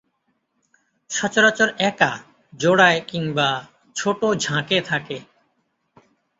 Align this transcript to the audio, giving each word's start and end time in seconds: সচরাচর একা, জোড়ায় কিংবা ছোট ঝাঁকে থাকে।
সচরাচর 1.09 1.69
একা, 1.81 2.11
জোড়ায় 2.53 3.01
কিংবা 3.07 3.49
ছোট 3.95 4.19
ঝাঁকে 4.35 4.77
থাকে। 4.81 5.17